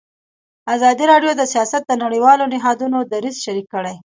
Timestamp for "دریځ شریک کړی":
3.11-3.95